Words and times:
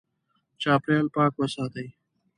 چاپېریال 0.61 1.07
پاک 1.15 1.33
وساتې. 1.39 1.85